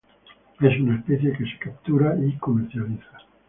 [0.59, 3.19] Es una especie que se captura y comercializa.